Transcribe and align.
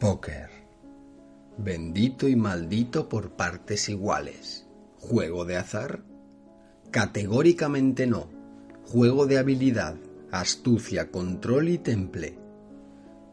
Póker. 0.00 0.48
Bendito 1.58 2.26
y 2.26 2.34
maldito 2.34 3.10
por 3.10 3.32
partes 3.32 3.90
iguales. 3.90 4.66
¿Juego 4.96 5.44
de 5.44 5.58
azar? 5.58 6.00
Categóricamente 6.90 8.06
no. 8.06 8.30
Juego 8.86 9.26
de 9.26 9.36
habilidad, 9.36 9.96
astucia, 10.32 11.10
control 11.10 11.68
y 11.68 11.76
temple. 11.76 12.38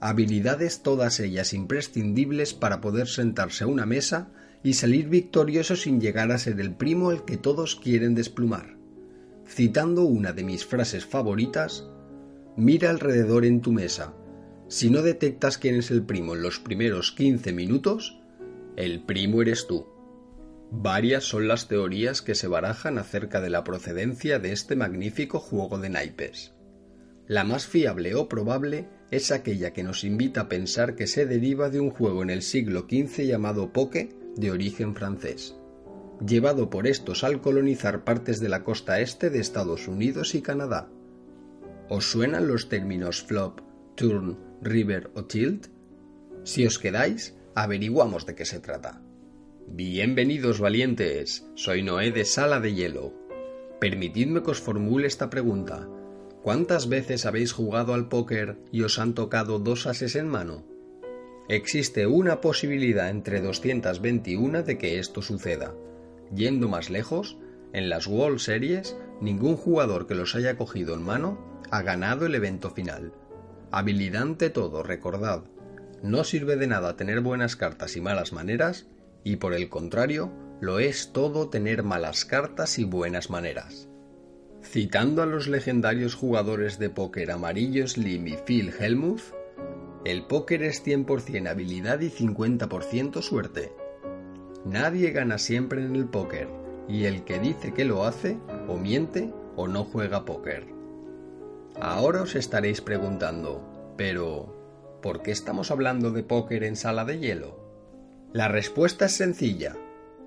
Habilidades 0.02 0.82
todas 0.82 1.21
ellas 1.21 1.54
imprescindibles 1.54 2.54
para 2.54 2.81
poder 2.81 3.07
sentarse 3.07 3.63
a 3.63 3.68
una 3.68 3.86
mesa 3.86 4.27
y 4.61 4.73
salir 4.73 5.07
victorioso 5.07 5.77
sin 5.77 6.02
llegar 6.02 6.34
a 6.34 6.38
ser 6.38 6.59
el 6.59 6.75
primo 6.75 7.11
al 7.11 7.23
que 7.23 7.38
todos 7.38 7.77
quieren 7.77 8.13
desplumar. 8.13 8.75
Citando 9.47 10.04
una 10.04 10.34
de 10.34 10.43
mis 10.43 10.65
frases 10.65 11.05
favoritas, 11.05 11.88
mira 12.57 12.89
alrededor 12.89 13.45
en 13.45 13.61
tu 13.61 13.71
mesa. 13.71 14.13
Si 14.70 14.89
no 14.89 15.02
detectas 15.02 15.57
quién 15.57 15.75
es 15.75 15.91
el 15.91 16.04
primo 16.04 16.36
en 16.36 16.41
los 16.41 16.60
primeros 16.60 17.14
15 17.14 17.54
minutos, 17.54 18.19
el 18.75 19.01
primo 19.01 19.42
eres 19.42 19.65
tú. 19.65 19.87
Varias 20.71 21.23
son 21.23 21.47
las 21.47 21.69
teorías 21.69 22.21
que 22.21 22.36
se 22.36 22.50
barajan 22.50 22.97
acerca 22.97 23.39
de 23.39 23.50
la 23.50 23.64
procedencia 23.64 24.39
de 24.39 24.51
este 24.51 24.75
magnífico 24.75 25.39
juego 25.39 25.79
de 25.79 25.89
naipes. 25.89 26.54
La 27.28 27.45
más 27.45 27.65
fiable 27.65 28.15
o 28.15 28.28
probable 28.28 28.89
es 29.09 29.32
aquella 29.32 29.71
que 29.71 29.83
nos 29.83 30.04
invita 30.04 30.42
a 30.42 30.50
pensar 30.50 30.95
que 30.95 31.07
se 31.07 31.25
deriva 31.25 31.70
de 31.70 31.79
un 31.79 31.89
juego 31.89 32.22
en 32.22 32.30
el 32.30 32.42
siglo 32.42 32.88
XV 32.89 33.23
llamado 33.23 33.72
poke 33.72 34.09
de 34.36 34.52
origen 34.52 34.95
francés, 34.95 35.56
llevado 36.25 36.70
por 36.70 36.88
estos 36.88 37.23
al 37.23 37.39
colonizar 37.39 38.03
partes 38.03 38.42
de 38.42 38.50
la 38.50 38.66
costa 38.66 39.00
este 39.00 39.30
de 39.30 39.39
Estados 39.39 39.88
Unidos 39.88 40.36
y 40.36 40.42
Canadá. 40.42 40.89
¿Os 41.88 42.11
suenan 42.11 42.50
los 42.50 42.67
términos 42.67 43.22
flop, 43.22 43.61
turn, 43.95 44.47
river 44.61 45.11
o 45.16 45.25
tilt? 45.25 45.67
Si 46.44 46.66
os 46.66 46.80
quedáis, 46.80 47.36
averiguamos 47.56 48.25
de 48.25 48.36
qué 48.36 48.45
se 48.45 48.59
trata. 48.59 49.02
Bienvenidos 49.68 50.59
valientes, 50.59 51.45
soy 51.56 51.84
Noé 51.84 52.12
de 52.12 52.26
Sala 52.26 52.59
de 52.59 52.73
Hielo. 52.73 53.14
Permitidme 53.80 54.42
que 54.42 54.52
os 54.52 54.62
formule 54.62 55.08
esta 55.08 55.30
pregunta. 55.30 55.88
¿Cuántas 56.42 56.88
veces 56.88 57.26
habéis 57.26 57.52
jugado 57.52 57.94
al 57.94 58.08
póker 58.08 58.58
y 58.72 58.81
os 58.81 59.00
han 59.00 59.14
tocado 59.14 59.59
dos 59.59 59.86
ases 59.86 60.16
en 60.16 60.28
mano? 60.28 60.66
Existe 61.50 62.08
una 62.08 62.42
posibilidad 62.42 63.09
entre 63.09 63.42
221 63.42 64.64
de 64.64 64.78
que 64.78 65.00
esto 65.00 65.22
suceda. 65.22 65.76
Yendo 66.34 66.68
más 66.68 66.90
lejos, 66.90 67.38
en 67.74 67.90
las 67.90 68.08
World 68.08 68.40
Series, 68.40 68.98
ningún 69.22 69.58
jugador 69.58 70.08
que 70.08 70.16
los 70.16 70.36
haya 70.36 70.58
cogido 70.58 70.96
en 70.96 71.03
mano 71.03 71.62
ha 71.70 71.81
ganado 71.81 72.26
el 72.26 72.36
evento 72.36 72.72
final. 72.72 73.14
Habilidad 73.72 74.22
ante 74.22 74.50
todo, 74.50 74.84
recordad. 74.84 75.44
No 76.02 76.23
sirve 76.23 76.56
de 76.56 76.68
nada 76.68 76.96
tener 76.96 77.22
buenas 77.22 77.56
cartas 77.56 77.98
y 77.98 78.02
malas 78.02 78.32
maneras, 78.32 78.88
y 79.24 79.38
por 79.38 79.54
el 79.54 79.68
contrario, 79.68 80.32
lo 80.62 80.80
es 80.80 81.12
todo 81.12 81.50
tener 81.50 81.84
malas 81.84 82.24
cartas 82.24 82.80
y 82.80 82.86
buenas 82.86 83.30
maneras. 83.30 83.90
Citando 84.64 85.22
a 85.22 85.26
los 85.26 85.48
legendarios 85.48 86.16
jugadores 86.16 86.80
de 86.80 86.90
póker 86.90 87.32
Amarillo 87.32 87.88
Slim 87.88 88.28
y 88.28 88.38
Phil 88.38 88.74
Hellmuth, 88.78 89.34
el 90.06 90.26
póker 90.26 90.64
es 90.64 90.86
100% 90.86 91.50
habilidad 91.50 92.00
y 92.00 92.09
50% 92.09 93.22
suerte. 93.22 93.74
Nadie 94.66 95.12
gana 95.12 95.38
siempre 95.38 95.84
en 95.84 95.96
el 95.96 96.08
póker, 96.08 96.48
y 96.88 97.04
el 97.04 97.24
que 97.26 97.40
dice 97.40 97.74
que 97.74 97.86
lo 97.86 98.06
hace, 98.06 98.38
o 98.68 98.78
miente, 98.78 99.34
o 99.56 99.68
no 99.68 99.84
juega 99.84 100.24
póker. 100.24 100.77
Ahora 101.80 102.23
os 102.23 102.36
estaréis 102.36 102.81
preguntando, 102.81 103.94
pero 103.97 105.00
¿por 105.03 105.22
qué 105.22 105.30
estamos 105.30 105.70
hablando 105.70 106.11
de 106.11 106.23
póker 106.23 106.64
en 106.64 106.75
sala 106.75 107.06
de 107.06 107.19
hielo? 107.19 107.59
La 108.34 108.47
respuesta 108.47 109.06
es 109.06 109.14
sencilla. 109.14 109.75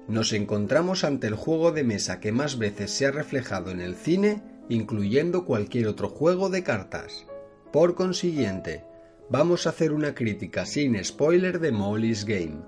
Nos 0.06 0.32
encontramos 0.32 1.02
ante 1.02 1.26
el 1.26 1.34
juego 1.34 1.72
de 1.72 1.82
mesa 1.82 2.20
que 2.20 2.30
más 2.30 2.56
veces 2.56 2.92
se 2.92 3.06
ha 3.06 3.10
reflejado 3.10 3.72
en 3.72 3.80
el 3.80 3.96
cine, 3.96 4.42
incluyendo 4.68 5.44
cualquier 5.44 5.88
otro 5.88 6.08
juego 6.08 6.50
de 6.50 6.62
cartas. 6.62 7.26
Por 7.72 7.96
consiguiente, 7.96 8.84
vamos 9.28 9.66
a 9.66 9.70
hacer 9.70 9.92
una 9.92 10.14
crítica 10.14 10.66
sin 10.66 11.02
spoiler 11.04 11.58
de 11.58 11.72
Molly's 11.72 12.24
Game, 12.24 12.62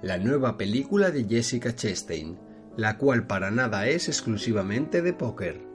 la 0.00 0.16
nueva 0.16 0.56
película 0.56 1.10
de 1.10 1.24
Jessica 1.24 1.74
Chastain, 1.74 2.38
la 2.76 2.98
cual 2.98 3.26
para 3.26 3.50
nada 3.50 3.88
es 3.88 4.06
exclusivamente 4.06 5.02
de 5.02 5.12
póker. 5.12 5.67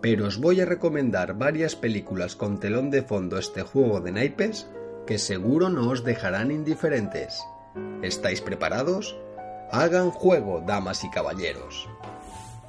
Pero 0.00 0.26
os 0.26 0.38
voy 0.38 0.60
a 0.60 0.66
recomendar 0.66 1.38
varias 1.38 1.74
películas 1.74 2.36
con 2.36 2.60
telón 2.60 2.90
de 2.90 3.02
fondo 3.02 3.38
este 3.38 3.62
juego 3.62 4.00
de 4.00 4.12
naipes 4.12 4.68
que 5.06 5.18
seguro 5.18 5.68
no 5.68 5.88
os 5.90 6.04
dejarán 6.04 6.50
indiferentes. 6.50 7.40
¿Estáis 8.02 8.40
preparados? 8.40 9.16
Hagan 9.70 10.10
juego, 10.10 10.62
damas 10.66 11.04
y 11.04 11.10
caballeros. 11.10 11.88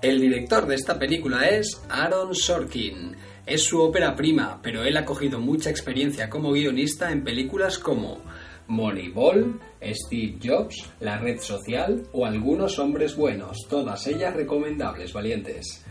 El 0.01 0.21
director 0.21 0.67
de 0.67 0.75
esta 0.75 0.99
película 0.99 1.47
es 1.49 1.81
Aaron 1.89 2.35
Sorkin. 2.35 3.15
Es 3.45 3.63
su 3.63 3.81
ópera 3.81 4.15
prima, 4.15 4.59
pero 4.61 4.83
él 4.83 4.95
ha 4.95 5.05
cogido 5.05 5.39
mucha 5.39 5.69
experiencia 5.69 6.29
como 6.29 6.51
guionista 6.51 7.11
en 7.11 7.23
películas 7.23 7.79
como 7.79 8.19
Moneyball, 8.67 9.59
Steve 9.81 10.37
Jobs, 10.43 10.85
La 10.99 11.17
Red 11.17 11.39
Social 11.39 12.03
o 12.11 12.25
Algunos 12.25 12.77
Hombres 12.77 13.15
Buenos, 13.15 13.65
todas 13.69 14.05
ellas 14.07 14.35
recomendables, 14.35 15.13
valientes. 15.13 15.83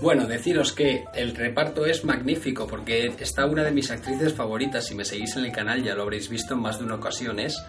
Bueno, 0.00 0.26
deciros 0.26 0.72
que 0.72 1.04
el 1.14 1.36
reparto 1.36 1.84
es 1.84 2.04
magnífico 2.04 2.66
porque 2.66 3.12
está 3.20 3.44
una 3.44 3.62
de 3.62 3.70
mis 3.70 3.90
actrices 3.90 4.32
favoritas, 4.32 4.86
si 4.86 4.94
me 4.94 5.04
seguís 5.04 5.36
en 5.36 5.44
el 5.44 5.52
canal 5.52 5.82
ya 5.82 5.94
lo 5.94 6.04
habréis 6.04 6.30
visto 6.30 6.54
en 6.54 6.60
más 6.60 6.78
de 6.78 6.86
una 6.86 6.94
ocasión, 6.94 7.38
es 7.38 7.62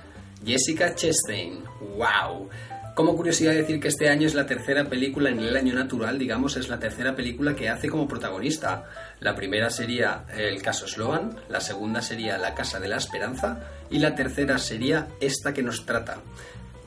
Jessica 0.45 0.95
Chastain. 0.95 1.61
¡Wow! 1.97 2.49
Como 2.95 3.17
curiosidad 3.17 3.53
decir 3.53 3.81
que 3.81 3.89
este 3.89 4.07
año 4.07 4.27
es 4.27 4.33
la 4.33 4.45
tercera 4.45 4.85
película 4.85 5.29
en 5.29 5.39
el 5.39 5.57
año 5.57 5.73
natural, 5.73 6.17
digamos, 6.17 6.55
es 6.55 6.69
la 6.69 6.79
tercera 6.79 7.15
película 7.17 7.53
que 7.53 7.67
hace 7.67 7.89
como 7.89 8.07
protagonista. 8.07 8.85
La 9.19 9.35
primera 9.35 9.69
sería 9.69 10.25
El 10.33 10.61
caso 10.61 10.87
Sloan, 10.87 11.37
la 11.49 11.59
segunda 11.59 12.01
sería 12.01 12.37
La 12.37 12.55
casa 12.55 12.79
de 12.79 12.87
la 12.87 12.97
esperanza 12.97 13.59
y 13.89 13.99
la 13.99 14.15
tercera 14.15 14.57
sería 14.57 15.07
esta 15.19 15.53
que 15.53 15.63
nos 15.63 15.85
trata. 15.85 16.21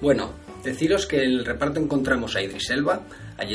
Bueno, 0.00 0.30
deciros 0.62 1.06
que 1.06 1.22
en 1.22 1.30
el 1.30 1.44
reparto 1.44 1.80
encontramos 1.80 2.36
a 2.36 2.42
Idris 2.42 2.70
Elba, 2.70 3.02
a 3.38 3.46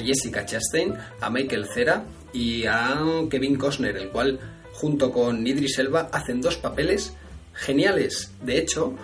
Jessica, 0.00 0.46
Chastain, 0.46 0.94
a 1.20 1.30
Michael 1.30 1.66
Cera 1.72 2.04
y 2.32 2.64
a 2.66 3.00
Kevin 3.30 3.56
Costner, 3.56 3.96
el 3.96 4.10
cual 4.10 4.38
junto 4.72 5.10
con 5.10 5.46
Idris 5.46 5.78
Elba 5.78 6.08
hacen 6.12 6.40
dos 6.40 6.56
papeles 6.56 7.14
geniales. 7.54 8.32
De 8.42 8.58
hecho, 8.58 8.94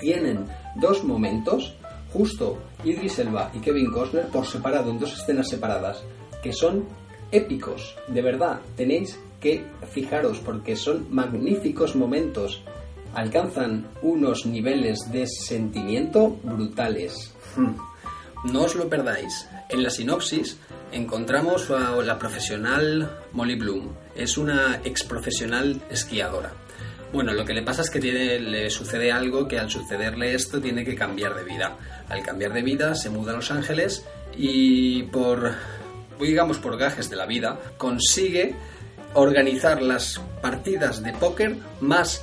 tienen 0.00 0.46
dos 0.76 1.04
momentos, 1.04 1.74
justo 2.12 2.58
Idris 2.84 3.18
Elba 3.18 3.50
y 3.54 3.60
Kevin 3.60 3.90
Costner 3.90 4.26
por 4.26 4.46
separado, 4.46 4.90
en 4.90 4.98
dos 4.98 5.12
escenas 5.12 5.48
separadas, 5.48 6.02
que 6.42 6.52
son 6.52 6.86
épicos, 7.30 7.96
de 8.08 8.22
verdad, 8.22 8.60
tenéis 8.76 9.18
que 9.40 9.64
fijaros 9.92 10.38
porque 10.38 10.76
son 10.76 11.06
magníficos 11.10 11.94
momentos, 11.94 12.62
alcanzan 13.18 13.88
unos 14.02 14.46
niveles 14.46 15.10
de 15.10 15.26
sentimiento 15.26 16.38
brutales. 16.42 17.32
Hmm. 17.56 17.74
No 18.44 18.62
os 18.62 18.76
lo 18.76 18.88
perdáis. 18.88 19.48
En 19.68 19.82
la 19.82 19.90
sinopsis 19.90 20.58
encontramos 20.92 21.70
a 21.70 21.90
la 21.96 22.18
profesional 22.18 23.18
Molly 23.32 23.56
Bloom. 23.56 23.92
Es 24.14 24.38
una 24.38 24.80
ex 24.84 25.02
profesional 25.02 25.82
esquiadora. 25.90 26.52
Bueno, 27.12 27.32
lo 27.32 27.44
que 27.44 27.54
le 27.54 27.62
pasa 27.62 27.82
es 27.82 27.90
que 27.90 28.00
tiene, 28.00 28.38
le 28.38 28.70
sucede 28.70 29.10
algo 29.10 29.48
que 29.48 29.58
al 29.58 29.70
sucederle 29.70 30.34
esto 30.34 30.60
tiene 30.60 30.84
que 30.84 30.94
cambiar 30.94 31.34
de 31.34 31.42
vida. 31.42 31.76
Al 32.08 32.22
cambiar 32.22 32.52
de 32.52 32.62
vida 32.62 32.94
se 32.94 33.10
muda 33.10 33.32
a 33.32 33.36
Los 33.36 33.50
Ángeles 33.50 34.04
y 34.36 35.02
por, 35.04 35.54
digamos, 36.20 36.58
por 36.58 36.78
gajes 36.78 37.10
de 37.10 37.16
la 37.16 37.26
vida, 37.26 37.58
consigue 37.76 38.54
organizar 39.14 39.82
las 39.82 40.20
partidas 40.40 41.02
de 41.02 41.12
póker 41.14 41.56
más 41.80 42.22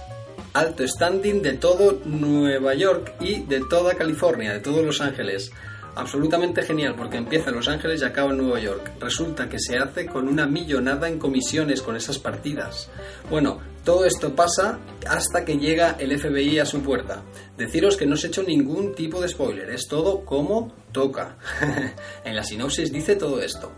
alto 0.56 0.88
standing 0.88 1.42
de 1.42 1.54
todo 1.54 2.00
Nueva 2.06 2.74
York 2.74 3.16
y 3.20 3.42
de 3.42 3.62
toda 3.70 3.96
California, 3.96 4.54
de 4.54 4.60
todos 4.60 4.84
Los 4.84 5.02
Ángeles 5.02 5.52
absolutamente 5.96 6.62
genial 6.62 6.96
porque 6.96 7.18
empieza 7.18 7.50
en 7.50 7.56
Los 7.56 7.68
Ángeles 7.68 8.02
y 8.02 8.06
acaba 8.06 8.32
en 8.32 8.38
Nueva 8.38 8.60
York. 8.60 8.92
Resulta 9.00 9.50
que 9.50 9.60
se 9.60 9.78
hace 9.78 10.06
con 10.06 10.28
una 10.28 10.46
millonada 10.46 11.08
en 11.08 11.20
comisiones 11.20 11.82
con 11.82 11.96
esas 11.96 12.20
partidas. 12.20 12.90
Bueno, 13.30 13.60
todo 13.84 14.06
esto 14.06 14.36
pasa 14.36 14.80
hasta 15.08 15.46
que 15.46 15.58
llega 15.58 15.96
el 16.00 16.18
FBI 16.18 16.60
a 16.60 16.66
su 16.66 16.82
puerta. 16.82 17.24
Deciros 17.58 17.98
que 17.98 18.06
no 18.06 18.16
os 18.16 18.24
he 18.24 18.28
hecho 18.28 18.44
ningún 18.44 18.94
tipo 18.94 19.22
de 19.22 19.30
spoiler, 19.30 19.70
es 19.70 19.88
todo 19.88 20.26
como 20.26 20.74
toca. 20.92 21.38
en 22.26 22.36
la 22.36 22.44
sinopsis 22.44 22.92
dice 22.92 23.16
todo 23.16 23.42
esto. 23.42 23.72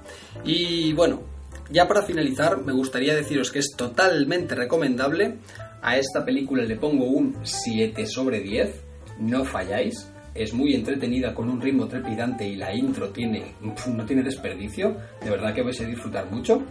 Y 0.44 0.94
bueno, 0.94 1.22
ya 1.70 1.88
para 1.88 2.04
finalizar, 2.04 2.64
me 2.64 2.74
gustaría 2.74 3.16
deciros 3.16 3.52
que 3.52 3.60
es 3.60 3.72
totalmente 3.76 4.56
recomendable. 4.56 5.38
A 5.82 5.98
esta 5.98 6.26
película 6.26 6.64
le 6.64 6.76
pongo 6.76 7.06
un 7.06 7.36
7 7.44 8.06
sobre 8.06 8.42
10, 8.42 8.84
no 9.20 9.46
falláis 9.46 10.08
es 10.38 10.54
muy 10.54 10.76
entretenida 10.76 11.34
con 11.34 11.50
un 11.50 11.60
ritmo 11.60 11.88
trepidante 11.88 12.48
y 12.48 12.56
la 12.56 12.74
intro 12.74 13.10
tiene, 13.10 13.56
no 13.62 14.06
tiene 14.06 14.22
desperdicio, 14.22 14.96
de 15.24 15.30
verdad 15.30 15.54
que 15.54 15.64
vais 15.64 15.82
a 15.82 15.86
disfrutar 15.86 16.30
mucho. 16.30 16.62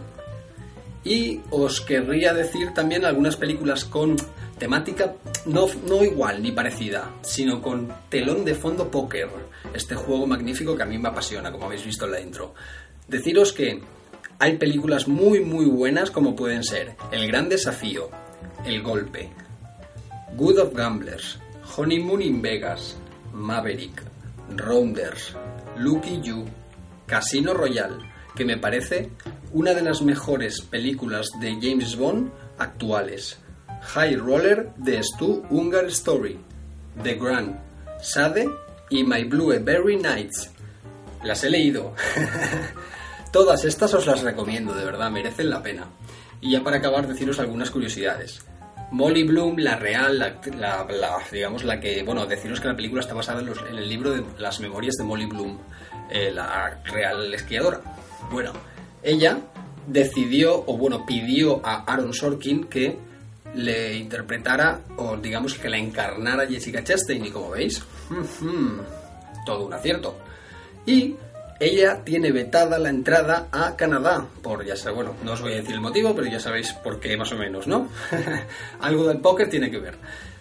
Y 1.03 1.41
os 1.51 1.81
querría 1.81 2.33
decir 2.33 2.73
también 2.73 3.05
algunas 3.05 3.35
películas 3.35 3.85
con 3.85 4.15
temática 4.57 5.15
no, 5.45 5.67
no 5.87 6.03
igual 6.03 6.41
ni 6.41 6.51
parecida, 6.51 7.11
sino 7.21 7.61
con 7.61 7.93
telón 8.09 8.43
de 8.43 8.55
fondo 8.55 8.89
póker. 8.89 9.29
Este 9.73 9.95
juego 9.95 10.25
magnífico 10.25 10.75
que 10.75 10.83
a 10.83 10.87
mí 10.87 10.97
me 10.97 11.09
apasiona, 11.09 11.51
como 11.51 11.65
habéis 11.65 11.85
visto 11.85 12.05
en 12.05 12.11
la 12.11 12.21
intro. 12.21 12.53
Deciros 13.07 13.53
que 13.53 13.81
hay 14.39 14.57
películas 14.57 15.07
muy 15.07 15.41
muy 15.41 15.65
buenas 15.65 16.11
como 16.11 16.35
pueden 16.35 16.63
ser 16.63 16.95
El 17.11 17.27
Gran 17.27 17.49
Desafío, 17.49 18.09
El 18.65 18.81
Golpe, 18.81 19.29
Good 20.35 20.59
of 20.59 20.73
Gamblers, 20.73 21.39
Honeymoon 21.77 22.21
in 22.21 22.41
Vegas, 22.41 22.97
Maverick, 23.33 24.03
Rounders, 24.55 25.35
Lucky 25.77 26.21
You, 26.21 26.45
Casino 27.05 27.53
Royale, 27.53 27.97
que 28.35 28.45
me 28.45 28.57
parece 28.57 29.09
una 29.53 29.73
de 29.73 29.81
las 29.81 30.01
mejores 30.01 30.61
películas 30.61 31.29
de 31.39 31.57
James 31.61 31.95
Bond 31.95 32.31
actuales. 32.57 33.37
High 33.81 34.15
Roller 34.15 34.73
de 34.77 35.01
Stu 35.03 35.45
Ungar 35.49 35.85
Story, 35.85 36.39
The 37.01 37.15
Grand, 37.15 37.57
Sade 38.01 38.49
y 38.89 39.03
My 39.03 39.23
Blueberry 39.23 39.97
Nights. 39.97 40.51
Las 41.23 41.43
he 41.43 41.49
leído. 41.49 41.93
Todas 43.31 43.65
estas 43.65 43.93
os 43.93 44.05
las 44.05 44.21
recomiendo, 44.21 44.73
de 44.73 44.85
verdad, 44.85 45.11
merecen 45.11 45.49
la 45.49 45.61
pena. 45.61 45.87
Y 46.41 46.51
ya 46.51 46.63
para 46.63 46.77
acabar, 46.77 47.07
deciros 47.07 47.39
algunas 47.39 47.71
curiosidades. 47.71 48.41
Molly 48.91 49.23
Bloom, 49.23 49.57
la 49.57 49.75
real, 49.75 50.17
la, 50.17 50.39
digamos 51.31 51.63
la 51.63 51.79
que, 51.79 52.03
bueno, 52.03 52.25
deciros 52.25 52.61
que 52.61 52.69
la 52.69 52.75
película 52.75 53.01
está 53.01 53.13
basada 53.13 53.41
en, 53.41 53.77
el 53.77 53.89
libro 53.89 54.11
de 54.11 54.23
las 54.39 54.59
memorias 54.59 54.95
de 54.95 55.03
Molly 55.03 55.25
Bloom, 55.25 55.57
eh, 56.09 56.31
la 56.31 56.79
real 56.85 57.33
esquiadora. 57.33 57.81
Bueno, 58.31 58.53
ella 59.03 59.39
decidió, 59.87 60.63
o 60.65 60.77
bueno, 60.77 61.05
pidió 61.05 61.65
a 61.65 61.83
Aaron 61.83 62.13
Sorkin 62.13 62.65
que 62.65 62.97
le 63.55 63.95
interpretara, 63.95 64.81
o 64.95 65.17
digamos 65.17 65.55
que 65.55 65.69
la 65.69 65.77
encarnara 65.77 66.47
Jessica 66.47 66.83
Chastain, 66.83 67.25
y 67.25 67.31
como 67.31 67.51
veis, 67.51 67.83
todo 69.45 69.65
un 69.65 69.73
acierto. 69.73 70.17
Y 70.85 71.15
ella 71.59 72.03
tiene 72.03 72.31
vetada 72.31 72.77
la 72.79 72.89
entrada 72.89 73.47
a 73.51 73.75
Canadá, 73.75 74.27
por 74.41 74.65
ya 74.65 74.75
sé, 74.75 74.91
bueno, 74.91 75.15
no 75.23 75.33
os 75.33 75.41
voy 75.41 75.53
a 75.53 75.57
decir 75.57 75.75
el 75.75 75.81
motivo, 75.81 76.15
pero 76.15 76.27
ya 76.27 76.39
sabéis 76.39 76.73
por 76.73 76.99
qué 76.99 77.17
más 77.17 77.31
o 77.31 77.37
menos, 77.37 77.67
¿no? 77.67 77.89
Algo 78.79 79.07
del 79.07 79.19
póker 79.19 79.49
tiene 79.49 79.71
que 79.71 79.79
ver. 79.79 79.95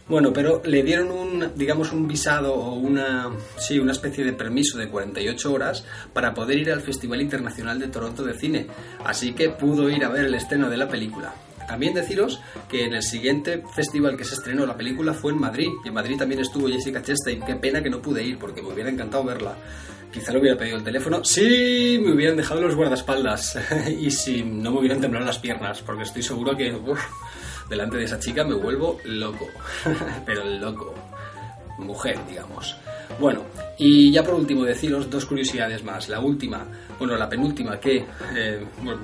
Bueno, 0.09 0.33
pero 0.33 0.63
le 0.65 0.85
dieron 0.85 1.11
un, 1.11 1.53
digamos, 1.57 1.93
un 1.93 2.07
visado 2.07 2.55
o 2.55 2.75
una, 2.75 3.29
sí, 3.59 3.81
una 3.81 3.91
especie 3.91 4.25
de 4.25 4.33
permiso 4.35 4.79
de 4.79 4.89
48 4.89 5.53
horas 5.53 5.85
para 6.13 6.33
poder 6.33 6.59
ir 6.59 6.71
al 6.71 6.81
Festival 6.81 7.21
Internacional 7.21 7.81
de 7.81 7.89
Toronto 7.89 8.23
de 8.23 8.35
Cine. 8.35 8.69
Así 9.05 9.33
que 9.33 9.51
pudo 9.51 9.91
ir 9.91 10.05
a 10.05 10.09
ver 10.09 10.27
el 10.27 10.35
estreno 10.35 10.71
de 10.71 10.77
la 10.77 10.89
película. 10.89 11.35
También 11.67 11.95
deciros 11.95 12.41
que 12.69 12.85
en 12.85 12.95
el 12.95 13.03
siguiente 13.03 13.63
festival 13.75 14.17
que 14.17 14.25
se 14.25 14.35
estrenó 14.35 14.67
la 14.67 14.77
película 14.77 15.13
fue 15.13 15.33
en 15.33 15.41
Madrid. 15.41 15.69
Y 15.85 15.89
en 15.89 15.95
Madrid 15.95 16.17
también 16.19 16.41
estuvo 16.41 16.69
Jessica 16.69 17.03
Chastain. 17.03 17.43
Qué 17.43 17.57
pena 17.57 17.83
que 17.83 17.91
no 17.91 18.01
pude 18.01 18.23
ir 18.23 18.39
porque 18.39 18.63
me 18.63 18.73
hubiera 18.73 18.91
encantado 18.91 19.25
verla. 19.25 19.55
Quizá 20.13 20.33
le 20.33 20.41
hubiera 20.41 20.57
pedido 20.57 20.79
el 20.79 20.85
teléfono. 20.85 21.25
Sí, 21.25 22.01
me 22.03 22.13
hubieran 22.13 22.37
dejado 22.37 22.61
los 22.61 22.75
guardaespaldas. 22.75 23.59
y 24.01 24.11
si 24.11 24.43
no 24.43 24.71
me 24.71 24.81
hubieran 24.81 25.01
temblado 25.01 25.27
las 25.27 25.39
piernas. 25.39 25.83
Porque 25.83 26.05
estoy 26.05 26.23
seguro 26.23 26.57
que 26.57 26.75
delante 27.69 27.97
de 27.97 28.05
esa 28.05 28.19
chica 28.19 28.45
me 28.45 28.55
vuelvo 28.55 28.99
loco. 29.05 29.49
Pero 30.27 30.45
loco. 30.45 30.95
Mujer, 31.79 32.19
digamos. 32.29 32.77
Bueno, 33.19 33.43
y 33.79 34.11
ya 34.11 34.23
por 34.23 34.35
último 34.35 34.65
deciros 34.65 35.09
dos 35.11 35.25
curiosidades 35.27 35.83
más. 35.85 36.09
La 36.09 36.21
última, 36.21 36.65
bueno, 36.99 37.17
la 37.17 37.29
penúltima 37.29 37.79
que, 37.79 38.05
eh, 38.35 38.65
bueno, 38.83 39.01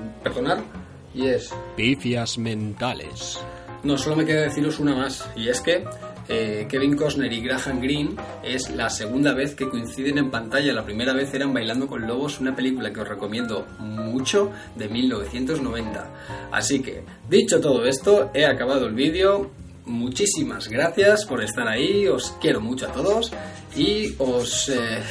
y 1.13 1.27
es... 1.27 1.53
Pifias 1.75 2.37
mentales. 2.37 3.39
No, 3.83 3.97
solo 3.97 4.15
me 4.15 4.25
queda 4.25 4.43
deciros 4.43 4.79
una 4.79 4.95
más, 4.95 5.29
y 5.35 5.49
es 5.49 5.59
que 5.59 5.83
eh, 6.29 6.67
Kevin 6.69 6.95
Costner 6.95 7.31
y 7.31 7.41
Graham 7.41 7.81
Greene 7.81 8.15
es 8.43 8.69
la 8.69 8.89
segunda 8.89 9.33
vez 9.33 9.55
que 9.55 9.67
coinciden 9.67 10.17
en 10.17 10.31
pantalla. 10.31 10.73
La 10.73 10.85
primera 10.85 11.13
vez 11.13 11.33
eran 11.33 11.53
Bailando 11.53 11.87
con 11.87 12.07
Lobos, 12.07 12.39
una 12.39 12.55
película 12.55 12.93
que 12.93 13.01
os 13.01 13.07
recomiendo 13.07 13.67
mucho 13.79 14.51
de 14.75 14.87
1990. 14.87 16.09
Así 16.51 16.81
que, 16.81 17.03
dicho 17.29 17.59
todo 17.59 17.85
esto, 17.85 18.31
he 18.33 18.45
acabado 18.45 18.87
el 18.87 18.93
vídeo. 18.93 19.51
Muchísimas 19.85 20.69
gracias 20.69 21.25
por 21.25 21.43
estar 21.43 21.67
ahí, 21.67 22.07
os 22.07 22.31
quiero 22.39 22.61
mucho 22.61 22.87
a 22.87 22.93
todos 22.93 23.33
y 23.75 24.15
os... 24.17 24.69
Eh, 24.69 25.01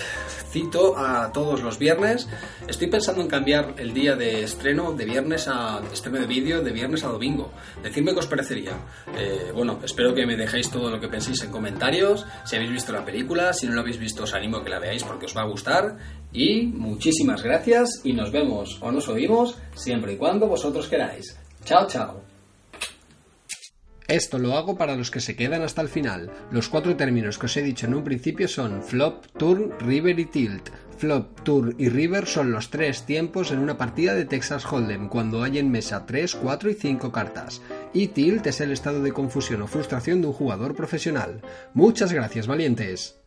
cito 0.52 0.96
a 0.96 1.32
todos 1.32 1.62
los 1.62 1.78
viernes. 1.78 2.28
Estoy 2.68 2.88
pensando 2.88 3.22
en 3.22 3.28
cambiar 3.28 3.74
el 3.78 3.94
día 3.94 4.14
de 4.14 4.44
estreno 4.44 4.92
de 4.92 5.04
viernes 5.04 5.48
a 5.48 5.80
estreno 5.92 6.18
de 6.18 6.26
vídeo 6.26 6.62
de 6.62 6.70
viernes 6.70 7.02
a 7.04 7.08
domingo. 7.08 7.50
Decidme 7.82 8.12
qué 8.12 8.18
os 8.18 8.26
parecería. 8.26 8.72
Eh, 9.16 9.50
bueno, 9.54 9.80
espero 9.82 10.14
que 10.14 10.26
me 10.26 10.36
dejéis 10.36 10.70
todo 10.70 10.90
lo 10.90 11.00
que 11.00 11.08
penséis 11.08 11.42
en 11.42 11.50
comentarios. 11.50 12.26
Si 12.44 12.56
habéis 12.56 12.72
visto 12.72 12.92
la 12.92 13.04
película, 13.04 13.52
si 13.52 13.66
no 13.66 13.74
la 13.74 13.80
habéis 13.80 13.98
visto, 13.98 14.24
os 14.24 14.34
animo 14.34 14.58
a 14.58 14.64
que 14.64 14.70
la 14.70 14.78
veáis 14.78 15.02
porque 15.04 15.26
os 15.26 15.36
va 15.36 15.42
a 15.42 15.48
gustar. 15.48 15.96
Y 16.32 16.66
muchísimas 16.66 17.42
gracias 17.42 18.02
y 18.04 18.12
nos 18.12 18.30
vemos 18.30 18.78
o 18.80 18.92
nos 18.92 19.08
oímos 19.08 19.56
siempre 19.74 20.12
y 20.12 20.16
cuando 20.16 20.46
vosotros 20.46 20.88
queráis. 20.88 21.36
Chao, 21.64 21.86
chao. 21.86 22.31
Esto 24.12 24.38
lo 24.38 24.58
hago 24.58 24.76
para 24.76 24.94
los 24.94 25.10
que 25.10 25.22
se 25.22 25.36
quedan 25.36 25.62
hasta 25.62 25.80
el 25.80 25.88
final. 25.88 26.30
Los 26.50 26.68
cuatro 26.68 26.96
términos 26.96 27.38
que 27.38 27.46
os 27.46 27.56
he 27.56 27.62
dicho 27.62 27.86
en 27.86 27.94
un 27.94 28.04
principio 28.04 28.46
son 28.46 28.82
flop, 28.82 29.24
turn, 29.38 29.72
river 29.80 30.20
y 30.20 30.26
tilt. 30.26 30.68
Flop, 30.98 31.40
turn 31.44 31.74
y 31.78 31.88
river 31.88 32.26
son 32.26 32.52
los 32.52 32.68
tres 32.68 33.06
tiempos 33.06 33.52
en 33.52 33.58
una 33.58 33.78
partida 33.78 34.14
de 34.14 34.26
Texas 34.26 34.70
Hold'em 34.70 35.08
cuando 35.08 35.42
hay 35.42 35.56
en 35.56 35.70
mesa 35.70 36.04
3, 36.04 36.34
4 36.34 36.70
y 36.70 36.74
5 36.74 37.10
cartas. 37.10 37.62
Y 37.94 38.08
tilt 38.08 38.46
es 38.46 38.60
el 38.60 38.72
estado 38.72 39.02
de 39.02 39.12
confusión 39.12 39.62
o 39.62 39.66
frustración 39.66 40.20
de 40.20 40.26
un 40.26 40.34
jugador 40.34 40.74
profesional. 40.74 41.40
Muchas 41.72 42.12
gracias, 42.12 42.46
valientes. 42.46 43.21